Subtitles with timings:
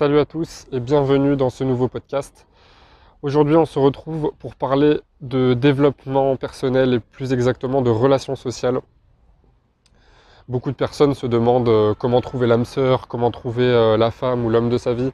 [0.00, 2.46] Salut à tous et bienvenue dans ce nouveau podcast.
[3.20, 8.80] Aujourd'hui on se retrouve pour parler de développement personnel et plus exactement de relations sociales.
[10.48, 14.46] Beaucoup de personnes se demandent euh, comment trouver l'âme sœur, comment trouver euh, la femme
[14.46, 15.12] ou l'homme de sa vie.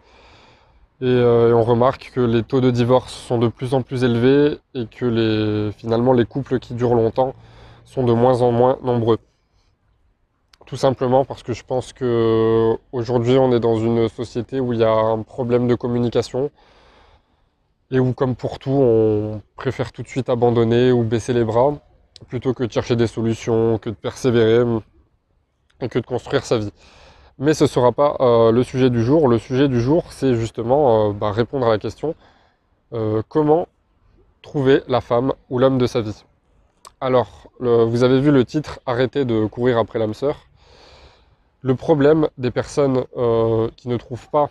[1.03, 4.61] Euh, et, on remarque que les taux de divorce sont de plus en plus élevés
[4.75, 7.35] et que finalement les couples qui durent longtemps
[7.85, 9.19] sont de moins en moins nombreux.
[10.67, 14.81] Tout simplement parce que je pense que aujourd'hui on est dans une société où il
[14.81, 16.51] y a un problème de communication
[17.93, 21.75] et où comme pour tout on préfère tout de suite abandonner ou baisser les bras
[22.29, 24.65] plutôt que de chercher des solutions, que de persévérer
[25.81, 26.73] et que de construire sa vie.
[27.39, 29.29] Mais ce ne sera pas euh, le sujet du jour.
[29.29, 32.15] Le sujet du jour, c'est justement euh, bah, répondre à la question
[32.95, 33.69] euh, comment
[34.43, 36.25] trouver la femme ou l'homme de sa vie.
[37.01, 40.47] Alors, vous avez vu le titre Arrêtez de courir après l'âme sœur.
[41.67, 44.51] Le problème des personnes euh, qui ne trouvent pas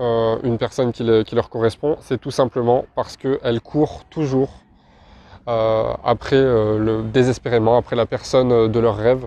[0.00, 4.48] euh, une personne qui, leur correspond, c'est tout simplement parce qu'elles courent toujours
[5.46, 6.42] euh, après,
[7.12, 9.26] désespérément, après la personne de leur rêve.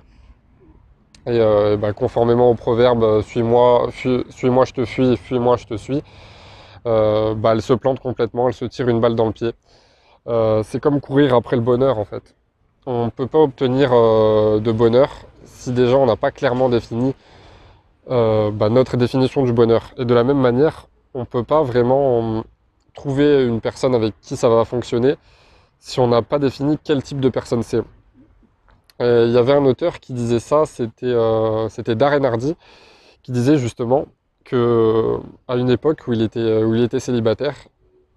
[1.28, 1.38] Et
[1.78, 3.90] bah, conformément au proverbe suis-moi,
[4.30, 6.02] suis-moi, je te fuis, fuis-moi, je te suis,
[6.86, 9.52] bah, elles se plantent complètement, elles se tirent une balle dans le pied.
[10.64, 12.34] c'est comme courir après le bonheur en fait.
[12.88, 15.12] On ne peut pas obtenir de bonheur
[15.66, 17.16] si déjà on n'a pas clairement défini
[18.12, 19.94] euh, bah, notre définition du bonheur.
[19.98, 22.44] Et de la même manière, on ne peut pas vraiment
[22.94, 25.16] trouver une personne avec qui ça va fonctionner
[25.80, 27.82] si on n'a pas défini quel type de personne c'est.
[29.00, 32.56] Il y avait un auteur qui disait ça, c'était euh, Darren Hardy,
[33.24, 34.06] qui disait justement
[34.46, 37.56] que à une époque où il était, célibataire,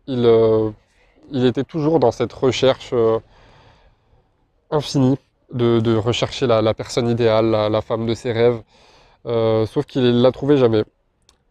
[0.06, 0.70] il, euh,
[1.30, 2.94] il était toujours dans cette recherche
[4.70, 5.18] infinie
[5.52, 8.62] de, rechercher la, personne idéale, la, femme de ses rêves,
[9.26, 10.84] euh, sauf qu'il ne l'a trouvé jamais.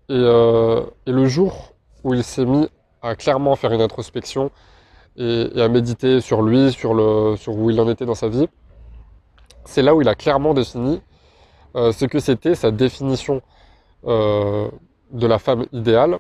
[0.10, 1.74] Euh, et, le jour
[2.04, 2.70] où il s'est mis
[3.02, 4.52] à clairement faire une introspection
[5.18, 8.48] et, à méditer sur lui, sur, le, sur où il en était dans sa vie,
[9.66, 11.02] c'est là où il a clairement défini
[11.76, 13.42] euh, ce que c'était sa définition
[14.06, 16.20] de la femme idéale.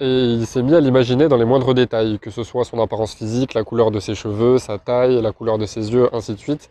[0.00, 3.14] Et il s'est mis à l'imaginer dans les moindres détails, que ce soit son apparence
[3.14, 6.38] physique, la couleur de ses cheveux, sa taille, la couleur de ses yeux, ainsi de
[6.38, 6.68] suite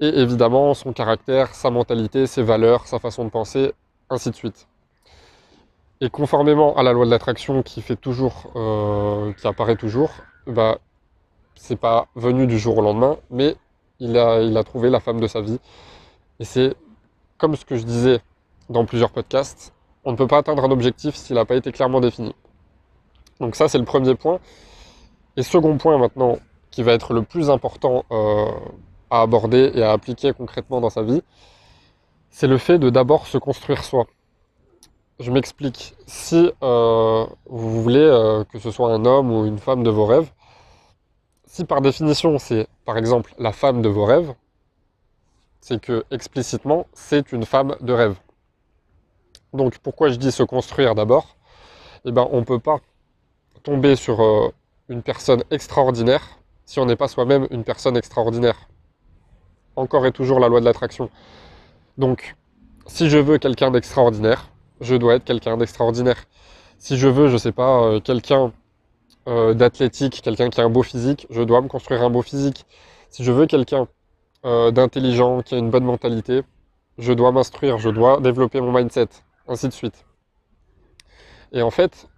[0.00, 3.72] et évidemment son caractère, sa mentalité, ses valeurs, sa façon de penser,
[4.08, 4.66] ainsi de suite.
[6.00, 10.10] Et conformément à la loi de l'attraction qui fait toujours, euh, qui apparaît toujours,
[10.46, 10.78] bah,
[11.54, 13.56] c'est pas venu du jour au lendemain, mais
[13.98, 15.60] il a, il a trouvé la femme de sa vie.
[16.38, 16.74] Et c'est
[17.36, 18.20] comme ce que je disais
[18.70, 19.74] dans plusieurs podcasts,
[20.04, 22.34] on ne peut pas atteindre un objectif s'il n'a pas été clairement défini.
[23.40, 24.40] Donc ça, c'est le premier point.
[25.36, 26.38] Et second point maintenant,
[26.70, 28.50] qui va être le plus important euh,
[29.10, 31.22] à aborder et à appliquer concrètement dans sa vie,
[32.30, 34.06] c'est le fait de d'abord se construire soi.
[35.18, 35.94] Je m'explique.
[36.06, 40.06] Si euh, vous voulez euh, que ce soit un homme ou une femme de vos
[40.06, 40.30] rêves,
[41.44, 44.32] si par définition c'est par exemple la femme de vos rêves,
[45.60, 48.16] c'est que explicitement c'est une femme de rêve.
[49.52, 51.36] Donc pourquoi je dis se construire d'abord?
[52.06, 52.78] Eh bien on ne peut pas
[53.62, 54.52] tomber sur euh,
[54.88, 58.69] une personne extraordinaire si on n'est pas soi-même une personne extraordinaire
[59.76, 61.10] encore et toujours la loi de l'attraction.
[61.98, 62.36] Donc,
[62.86, 64.50] si je veux quelqu'un d'extraordinaire,
[64.80, 66.24] je dois être quelqu'un d'extraordinaire.
[66.78, 68.52] Si je veux, je sais pas, euh, quelqu'un
[69.28, 72.64] euh, d'athlétique, quelqu'un qui a un beau physique, je dois me construire un beau physique.
[73.10, 73.86] Si je veux quelqu'un
[74.46, 76.42] euh, d'intelligent, qui a une bonne mentalité,
[76.98, 79.08] je dois m'instruire, je dois développer mon mindset,
[79.46, 80.04] ainsi de suite.
[81.52, 82.08] Et en fait,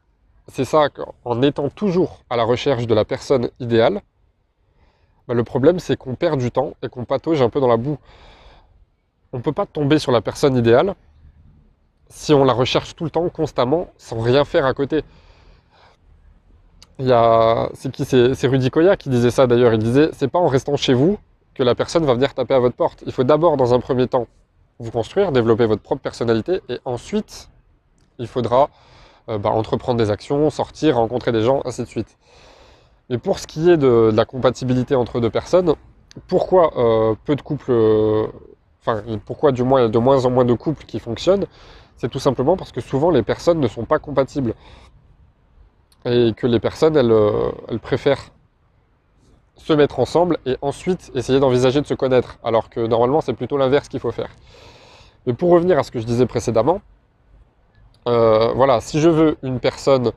[0.48, 0.88] c'est ça,
[1.24, 4.02] en étant toujours à la recherche de la personne idéale,
[5.32, 7.78] bah, le problème c'est qu'on perd du temps et qu'on patauge un peu dans la
[7.78, 7.98] boue.
[9.32, 10.94] On ne peut pas tomber sur la personne idéale
[12.10, 15.02] si on la recherche tout le temps, constamment, sans rien faire à côté.
[16.98, 19.72] C'est qui c'est, Rudy Koya qui disait ça d'ailleurs.
[19.72, 21.18] Il disait c'est pas en restant chez vous
[21.54, 23.02] que la personne va venir taper à votre porte.
[23.06, 24.26] Il faut d'abord, dans un premier temps,
[24.78, 27.48] vous construire, développer votre propre personnalité, et ensuite,
[28.18, 28.68] il faudra
[29.28, 32.18] euh, bah, entreprendre des actions, sortir, rencontrer des gens, ainsi de suite.
[33.12, 35.74] Mais pour ce qui est de, la compatibilité entre deux personnes,
[36.28, 38.26] pourquoi euh, peu de couples, euh,
[38.80, 41.44] enfin pourquoi du moins il y a de moins en moins de couples qui fonctionnent,
[41.98, 44.54] c'est tout simplement parce que souvent les personnes ne sont pas compatibles.
[46.06, 48.30] Et que les personnes, elles, euh, elles préfèrent
[49.56, 52.38] se mettre ensemble et ensuite essayer d'envisager de se connaître.
[52.42, 54.30] Alors que normalement c'est plutôt l'inverse qu'il faut faire.
[55.26, 56.80] Mais pour revenir à ce que je disais précédemment,
[58.06, 60.12] voilà, si je veux une personne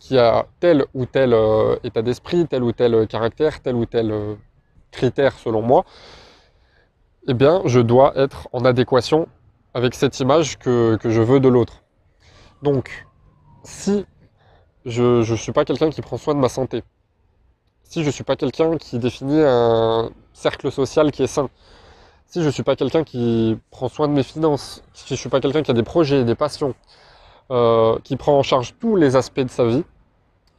[0.00, 4.10] qui a tel ou tel euh, état d'esprit, tel ou tel caractère, tel ou tel
[4.10, 4.34] euh,
[4.90, 5.84] critère selon moi,
[7.28, 9.28] eh bien, je dois être en adéquation
[9.74, 11.84] avec cette image que, je veux de l'autre.
[12.62, 13.06] Donc,
[13.62, 14.06] si
[14.86, 16.82] je ne suis pas quelqu'un qui prend soin de ma santé,
[17.84, 21.50] si je ne suis pas quelqu'un qui définit un cercle social qui est sain,
[22.26, 25.18] si je ne suis pas quelqu'un qui prend soin de mes finances, si je ne
[25.18, 26.74] suis pas quelqu'un qui a des projets, des passions,
[27.50, 29.84] euh, qui prend en charge tous les aspects de sa vie,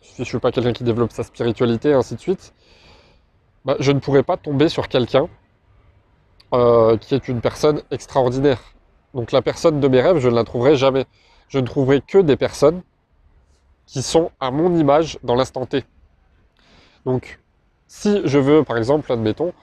[0.01, 2.53] si je ne suis pas quelqu'un qui développe sa spiritualité, ainsi de suite,
[3.65, 5.27] bah, je ne pourrais pas tomber sur quelqu'un
[6.53, 8.59] euh, qui est une personne extraordinaire.
[9.13, 11.05] Donc la personne de mes rêves, je ne la trouverai jamais.
[11.47, 12.81] Je ne trouverai que des personnes
[13.85, 15.83] qui sont à mon image dans l'instant T.
[17.05, 17.39] Donc,
[17.87, 19.53] si je veux, par exemple, admettons,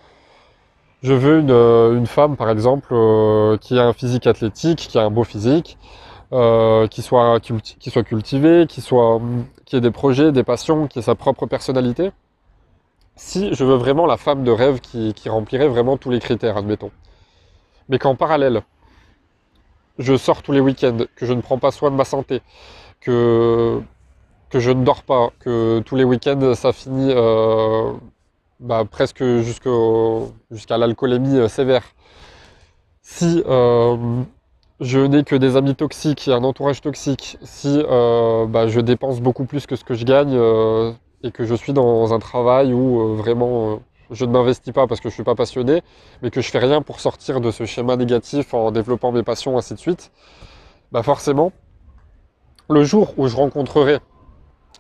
[1.03, 5.03] je veux une, euh, femme, par exemple, euh, qui a un physique athlétique, qui a
[5.03, 5.79] un beau physique,
[6.31, 7.41] qui, soit
[8.05, 9.21] cultivée, qui, soit,
[9.69, 12.11] qui ait des projets, des passions, qui ait sa propre personnalité.
[13.17, 16.91] Si je veux vraiment la femme de rêve qui, remplirait vraiment tous les critères, admettons.
[17.91, 18.63] Mais qu'en parallèle,
[19.99, 22.41] je sors tous les week-ends, que je ne prends pas soin de ma santé,
[23.01, 23.83] que
[24.49, 27.93] que je ne dors pas, que tous les week-ends ça finit euh,
[28.61, 31.83] bah, presque jusqu'à l'alcoolémie euh, sévère.
[33.03, 34.23] Si euh,
[34.81, 39.45] je n'ai que des amis toxiques et un entourage toxique, si bah, je dépense beaucoup
[39.45, 40.39] plus que ce que je gagne
[41.23, 43.81] et que je suis dans un travail où vraiment
[44.11, 45.83] je ne m'investis pas parce que je ne suis pas passionné,
[46.23, 49.59] mais que je fais rien pour sortir de ce schéma négatif en développant mes passions,
[49.59, 50.11] ainsi de suite,
[50.93, 51.53] bah forcément,
[52.71, 53.99] le jour où je rencontrerai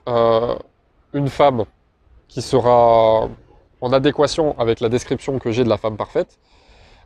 [0.08, 0.56] euh,
[1.12, 1.64] une femme
[2.28, 3.28] qui sera
[3.80, 6.38] en adéquation avec la description que j'ai de la femme parfaite,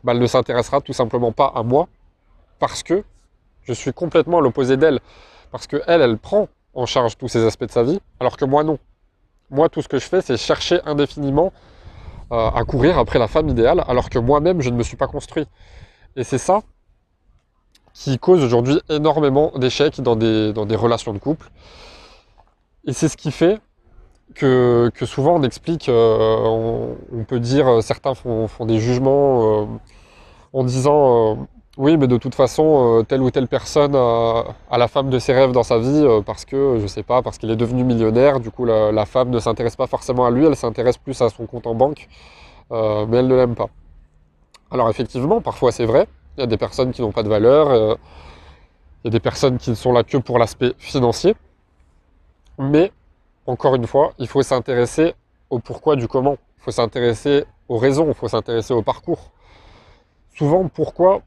[0.03, 1.87] bah, elle ne s'intéressera tout simplement pas à moi
[2.63, 3.03] parce que
[3.63, 5.01] je suis complètement à l'opposé d'elle.
[5.51, 8.45] Parce que elle, elle prend en charge tous ces aspects de sa vie, alors que
[8.45, 8.79] moi non.
[9.49, 11.51] Moi, tout ce que je fais, c'est chercher indéfiniment
[12.31, 15.07] euh, à courir après la femme idéale, alors que moi-même, je ne me suis pas
[15.07, 15.45] construit.
[16.15, 16.61] Et c'est ça
[17.93, 21.49] qui cause aujourd'hui énormément d'échecs dans des, dans des relations de couple.
[22.85, 23.59] Et c'est ce qui fait
[24.35, 29.67] que, souvent on explique, euh, on, peut dire, euh, certains font, des jugements
[30.53, 31.45] en disant
[31.77, 35.51] oui, mais de toute façon, telle ou telle personne a, la femme de ses rêves
[35.51, 38.65] dans sa vie parce que, je sais pas, parce qu'il est devenu millionnaire, du coup
[38.65, 41.73] la, femme ne s'intéresse pas forcément à lui, elle s'intéresse plus à son compte en
[41.73, 42.07] banque,
[42.71, 43.69] mais elle ne l'aime pas.
[44.71, 47.97] Alors effectivement, parfois c'est vrai, il y a des personnes qui n'ont pas de valeur,
[49.03, 51.35] il y a des personnes qui ne sont là que pour l'aspect financier,
[52.57, 52.91] mais,
[53.47, 55.15] encore une fois, il faut s'intéresser
[55.49, 56.37] au pourquoi du comment.
[56.57, 59.31] Il faut s'intéresser aux raisons, il faut s'intéresser au parcours.
[60.35, 61.21] Souvent, pourquoi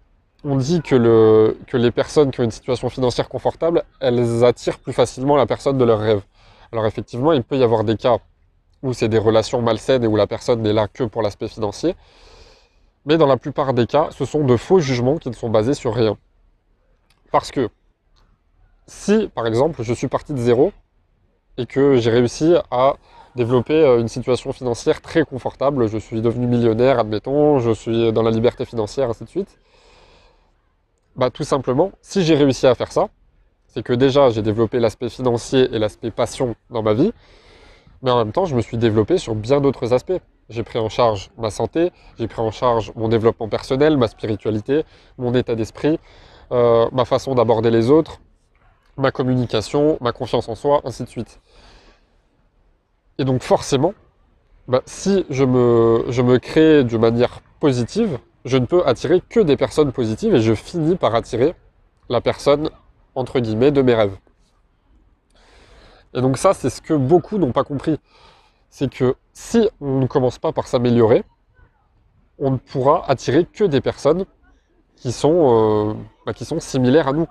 [0.46, 5.37] on dit que, les personnes qui ont une situation financière confortable, elles attirent plus facilement
[5.37, 6.22] la personne de leur rêve.
[6.72, 8.19] Alors effectivement, il peut y avoir des cas
[8.82, 11.96] où c'est des relations malsaines et où la personne n'est là que pour l'aspect financier.
[13.06, 15.75] Mais dans la plupart des cas, ce sont de faux jugements qui ne sont basés
[15.75, 16.16] sur rien.
[17.32, 17.69] Parce que
[18.87, 20.72] si, par exemple, je suis parti de zéro,
[21.58, 22.94] et que j'ai réussi à
[23.34, 25.88] développer euh, une situation financière très confortable.
[25.88, 29.58] Je suis devenu millionnaire, admettons, je suis dans la liberté financière, ainsi de suite.
[31.16, 33.08] Bah, tout simplement, si j'ai réussi à faire ça,
[33.68, 37.12] c'est que déjà j'ai développé l'aspect financier et l'aspect passion dans ma vie,
[38.02, 40.20] mais en même temps je me suis développé sur bien d'autres aspects.
[40.50, 44.84] J'ai pris en charge ma santé, j'ai pris en charge mon développement personnel, ma spiritualité,
[45.16, 45.98] mon état d'esprit,
[46.52, 48.20] euh, ma façon d'aborder les autres,
[48.98, 51.40] ma communication, ma confiance en soi, ainsi de suite.
[53.16, 53.94] Et donc forcément,
[54.68, 59.40] bah, si je me, je me crée de manière positive, je ne peux attirer que
[59.40, 61.54] des personnes positives et je finis par attirer
[62.08, 62.70] la personne,
[63.14, 64.16] entre guillemets, de mes rêves.
[66.14, 67.98] Et donc ça, c'est ce que beaucoup n'ont pas compris.
[68.70, 71.24] C'est que si on ne commence pas par s'améliorer,
[72.38, 74.24] on ne pourra attirer que des personnes
[74.94, 77.26] qui sont, euh, bah, similaires à nous.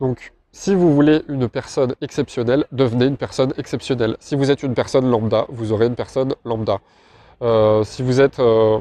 [0.00, 4.16] Donc si vous voulez une personne exceptionnelle, devenez une personne exceptionnelle.
[4.18, 6.80] Si vous êtes une personne lambda, vous aurez une personne lambda.
[7.42, 8.78] Euh, si vous êtes euh,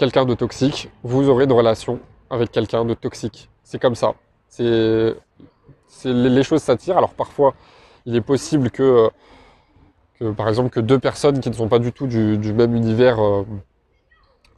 [0.00, 3.50] quelqu'un de toxique, vous aurez une relation avec quelqu'un de toxique.
[3.64, 4.14] C'est comme ça.
[4.48, 5.14] C'est,
[6.04, 6.96] les choses s'attirent.
[6.96, 7.54] Alors parfois,
[8.06, 9.10] il est possible que,
[10.38, 13.18] par exemple, que deux personnes qui ne sont pas du tout du, même univers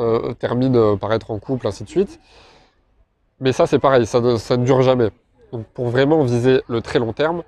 [0.00, 2.20] euh, terminent par être en couple, ainsi de suite.
[3.40, 5.11] Mais ça, c'est pareil, ça ne dure jamais.
[5.50, 7.42] Donc pour vraiment viser le très long terme,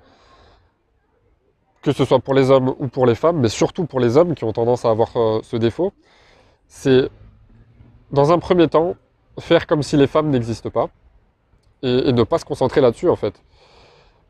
[1.81, 4.35] que ce soit pour les hommes ou pour les femmes, mais surtout pour les hommes
[4.35, 5.93] qui ont tendance à avoir euh, ce défaut,
[6.67, 7.09] c'est
[8.11, 8.95] dans un premier temps
[9.39, 10.89] faire comme si les femmes n'existent pas
[11.83, 13.41] et, ne pas se concentrer là-dessus en fait.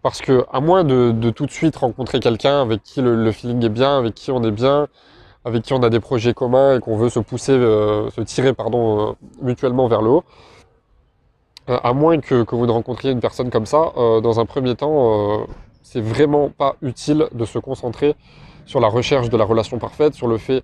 [0.01, 3.69] Parce que à moins de, tout de suite rencontrer quelqu'un avec qui le, feeling est
[3.69, 4.87] bien, avec qui on est bien,
[5.45, 8.53] avec qui on a des projets communs et qu'on veut se pousser, euh, se tirer
[8.53, 10.23] pardon, euh, mutuellement vers le haut,
[11.67, 13.91] Euh, à moins que, que, vous ne rencontriez une personne comme ça,
[14.21, 15.47] dans un premier temps,
[15.81, 18.15] c'est vraiment pas utile de se concentrer
[18.67, 20.63] sur la recherche de la relation parfaite, sur le fait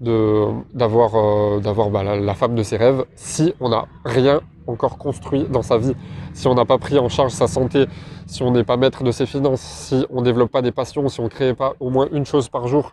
[0.00, 5.62] d'avoir euh, bah, la, femme de ses rêves, si on n'a rien encore construit dans
[5.62, 5.94] sa vie,
[6.32, 7.86] si on n'a pas pris en charge sa santé,
[8.26, 11.08] si on n'est pas maître de ses finances, si on ne développe pas des passions,
[11.08, 12.92] si on ne crée pas au moins une chose par jour,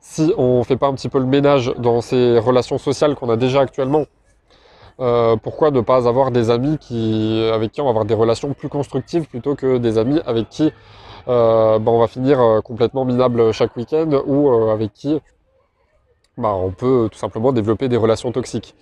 [0.00, 3.30] si on ne fait pas un petit peu le ménage dans ces relations sociales qu'on
[3.30, 4.04] a déjà actuellement,
[4.98, 8.54] euh, pourquoi ne pas avoir des amis qui, avec qui on va avoir des relations
[8.54, 10.72] plus constructives plutôt que des amis avec qui
[11.28, 15.20] euh, bah, on va finir euh, complètement minable chaque week-end ou avec qui
[16.36, 18.74] bah, on peut tout simplement développer des relations toxiques.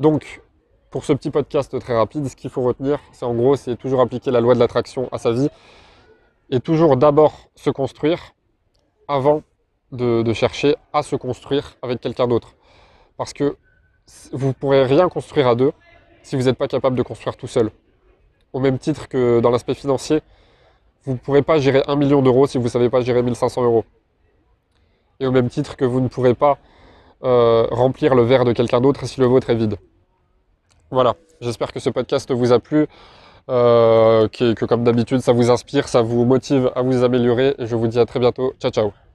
[0.00, 0.42] Donc,
[0.90, 4.00] pour ce petit podcast très rapide, ce qu'il faut retenir, c'est en gros, c'est toujours
[4.00, 5.48] appliquer la loi de l'attraction à sa vie
[6.50, 8.34] et toujours d'abord se construire
[9.08, 9.42] avant
[9.92, 12.54] de, chercher à se construire avec quelqu'un d'autre.
[13.16, 13.56] Parce que
[14.32, 15.72] vous ne pourrez rien construire à deux
[16.22, 17.70] si vous n'êtes pas capable de construire tout seul.
[18.52, 20.22] Au même titre que dans l'aspect financier,
[21.04, 23.62] vous ne pourrez pas gérer un million d'euros si vous ne savez pas gérer 1500
[23.62, 23.84] euros.
[25.20, 26.58] Et au même titre que vous ne pourrez pas
[27.24, 29.76] euh, remplir le verre de quelqu'un d'autre si le vôtre est vide.
[30.90, 32.86] Voilà, j'espère que ce podcast vous a plu,
[33.48, 37.54] euh, que, comme d'habitude ça vous inspire, ça vous motive à vous améliorer.
[37.58, 38.52] Et je vous dis à très bientôt.
[38.60, 39.05] Ciao ciao